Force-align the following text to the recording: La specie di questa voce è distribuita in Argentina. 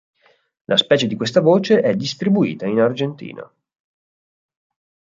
La 0.65 0.77
specie 0.77 1.05
di 1.05 1.13
questa 1.15 1.41
voce 1.41 1.81
è 1.81 1.93
distribuita 1.95 2.65
in 2.65 2.79
Argentina. 2.79 3.47